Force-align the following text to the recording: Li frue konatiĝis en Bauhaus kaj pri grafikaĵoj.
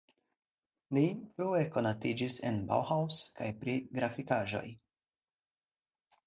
Li 0.97 1.03
frue 1.35 1.59
konatiĝis 1.75 2.37
en 2.51 2.57
Bauhaus 2.71 3.19
kaj 3.41 3.51
pri 3.61 3.77
grafikaĵoj. 3.99 4.65